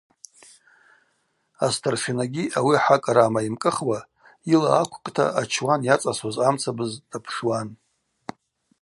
Астаршинагьи 1.65 2.43
ауи 2.57 2.75
ахӏа 2.79 2.97
кӏара 3.03 3.23
амайымкӏыхуа 3.25 3.99
йыла 4.49 4.69
аквкӏта 4.81 5.25
ачуан 5.41 5.81
йацӏасуаз 5.87 6.37
амцабыз 6.47 6.91
дапшуан. 7.09 7.67